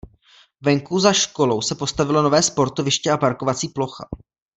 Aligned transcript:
Venku 0.61 0.99
za 0.99 1.13
školou 1.13 1.61
se 1.61 1.75
postavilo 1.75 2.21
nové 2.21 2.41
sportoviště 2.43 3.11
a 3.11 3.17
parkovací 3.17 3.67
plocha. 3.67 4.05